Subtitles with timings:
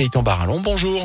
[0.00, 1.04] Et Barallon, bonjour.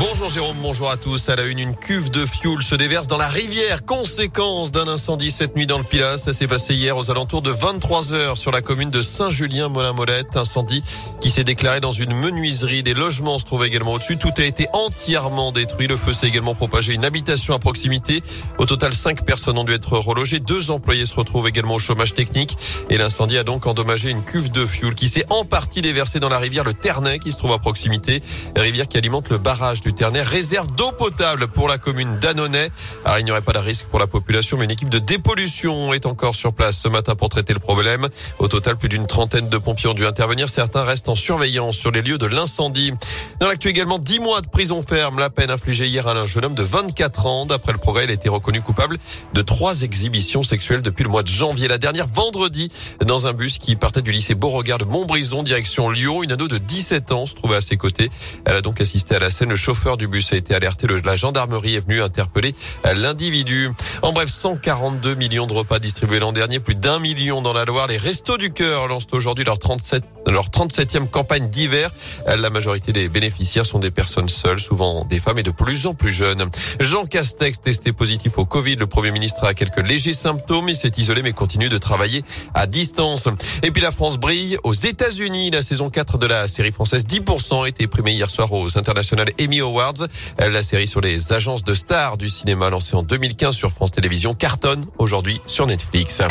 [0.00, 1.28] Bonjour Jérôme, bonjour à tous.
[1.28, 5.30] À la une, une cuve de fioul se déverse dans la rivière, conséquence d'un incendie
[5.30, 6.16] cette nuit dans le Pilas.
[6.16, 10.38] Ça s'est passé hier aux alentours de 23 heures sur la commune de Saint-Julien-Molin-Molette.
[10.38, 10.82] Incendie
[11.20, 12.82] qui s'est déclaré dans une menuiserie.
[12.82, 14.16] Des logements se trouvaient également au-dessus.
[14.16, 15.86] Tout a été entièrement détruit.
[15.86, 18.22] Le feu s'est également propagé une habitation à proximité.
[18.56, 20.38] Au total, cinq personnes ont dû être relogées.
[20.38, 22.56] Deux employés se retrouvent également au chômage technique.
[22.88, 26.30] Et l'incendie a donc endommagé une cuve de fioul qui s'est en partie déversée dans
[26.30, 28.22] la rivière le Ternay qui se trouve à proximité.
[28.56, 32.70] Rivière qui alimente le barrage du du réserve d'eau potable pour la commune d'Annonay.
[33.04, 35.92] Alors, il n'y aurait pas de risque pour la population, mais une équipe de dépollution
[35.92, 38.08] est encore sur place ce matin pour traiter le problème.
[38.38, 40.48] Au total, plus d'une trentaine de pompiers ont dû intervenir.
[40.48, 42.92] Certains restent en surveillance sur les lieux de l'incendie.
[43.40, 45.18] Dans l'actu également, 10 mois de prison ferme.
[45.18, 47.46] La peine infligée hier à un jeune homme de 24 ans.
[47.46, 48.96] D'après le progrès, il a été reconnu coupable
[49.34, 51.68] de trois exhibitions sexuelles depuis le mois de janvier.
[51.68, 52.70] La dernière vendredi,
[53.04, 56.22] dans un bus qui partait du lycée Beauregard de Montbrison, direction Lyon.
[56.22, 58.10] Une ado de 17 ans se trouvait à ses côtés.
[58.44, 59.50] Elle a donc assisté à la scène.
[59.50, 60.86] Le chauffeur chauffeur du bus a été alerté.
[61.06, 62.54] La gendarmerie est venue interpeller
[62.96, 63.70] l'individu.
[64.02, 67.86] En bref, 142 millions de repas distribués l'an dernier, plus d'un million dans la Loire.
[67.86, 71.90] Les Restos du Cœur lancent aujourd'hui leur 37 leur 37e campagne d'hiver.
[72.26, 75.94] La majorité des bénéficiaires sont des personnes seules, souvent des femmes et de plus en
[75.94, 76.48] plus jeunes.
[76.78, 78.76] Jean Castex testé positif au Covid.
[78.76, 80.68] Le Premier ministre a quelques légers symptômes.
[80.68, 82.22] Il s'est isolé mais continue de travailler
[82.54, 83.28] à distance.
[83.62, 85.50] Et puis la France brille aux États-Unis.
[85.50, 89.28] La saison 4 de la série française 10% a été primée hier soir aux International
[89.60, 90.06] Awards.
[90.38, 94.34] La série sur les agences de stars du cinéma lancée en 2015 sur France Télévisions
[94.34, 96.22] cartonne aujourd'hui sur Netflix.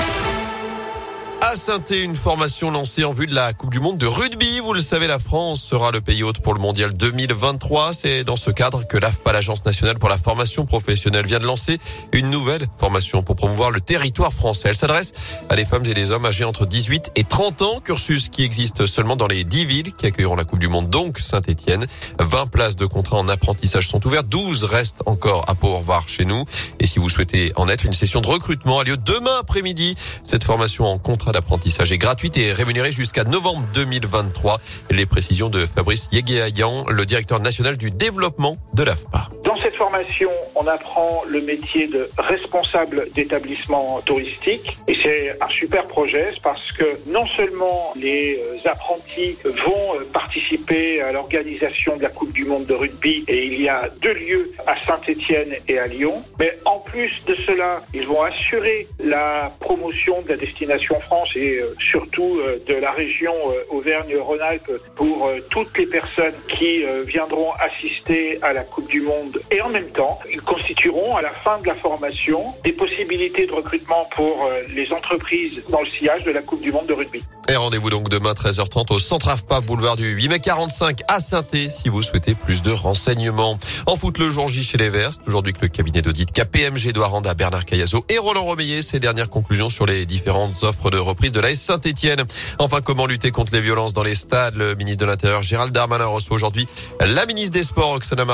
[1.41, 4.59] À saint une formation lancée en vue de la Coupe du Monde de rugby.
[4.59, 7.93] Vous le savez, la France sera le pays hôte pour le Mondial 2023.
[7.93, 11.79] C'est dans ce cadre que l'AFPA, l'Agence nationale pour la formation professionnelle, vient de lancer
[12.11, 14.69] une nouvelle formation pour promouvoir le territoire français.
[14.69, 15.13] Elle s'adresse
[15.47, 17.79] à des femmes et des hommes âgés entre 18 et 30 ans.
[17.79, 21.19] Cursus qui existe seulement dans les 10 villes qui accueilleront la Coupe du Monde, donc
[21.19, 21.85] Saint-Etienne.
[22.19, 24.27] 20 places de contrat en apprentissage sont ouvertes.
[24.27, 26.43] 12 restent encore à pourvoir chez nous.
[26.79, 29.95] Et si vous souhaitez en être, une session de recrutement a lieu demain après-midi.
[30.25, 34.59] Cette formation en contrat d'apprentissage est gratuite et rémunérée jusqu'à novembre 2023.
[34.91, 39.29] Les précisions de Fabrice Yéguéayan, le directeur national du développement de l'AFPA.
[39.43, 45.87] Dans cette formation, on apprend le métier de responsable d'établissement touristique et c'est un super
[45.87, 52.09] projet parce que non seulement les euh, apprentis vont euh, participer à l'organisation de la
[52.09, 55.87] Coupe du Monde de rugby et il y a deux lieux à Saint-Étienne et à
[55.87, 61.18] Lyon, mais en plus de cela, ils vont assurer la promotion de la destination France
[61.35, 67.51] et euh, surtout euh, de la région euh, Auvergne-Rhône-Alpes pour toutes les personnes qui viendront
[67.53, 69.39] assister à la Coupe du Monde.
[69.51, 73.51] Et en même temps, ils constitueront à la fin de la formation des possibilités de
[73.51, 77.23] recrutement pour les entreprises dans le sillage de la Coupe du Monde de rugby.
[77.47, 81.43] Et rendez-vous donc demain 13h30 au Centre AFPA, boulevard du 8 mai 45 à saint
[81.51, 83.57] si vous souhaitez plus de renseignements.
[83.87, 87.07] En foot, le jour J chez les Verts, aujourd'hui que le cabinet d'audit KPMG doit
[87.07, 90.97] rendre à Bernard Cayazo et Roland Romeillet ses dernières conclusions sur les différentes offres de
[91.09, 92.23] reprise de la Saint-Etienne.
[92.59, 94.55] Enfin, comment lutter contre les violences dans les stades?
[94.55, 96.67] Le ministre de l'Intérieur Gérald Darmanin reçoit aujourd'hui
[96.99, 98.25] la ministre des Sports Oksana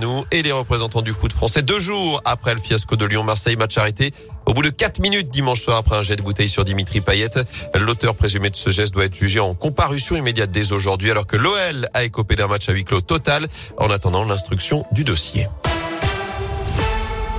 [0.00, 3.78] nous et les représentants du foot français deux jours après le fiasco de Lyon-Marseille match
[3.78, 4.12] arrêté
[4.46, 7.30] au bout de 4 minutes dimanche soir après un jet de bouteille sur Dimitri Payet,
[7.74, 11.36] l'auteur présumé de ce geste doit être jugé en comparution immédiate dès aujourd'hui alors que
[11.36, 15.48] l'OL a écopé d'un match à huis clos total en attendant l'instruction du dossier.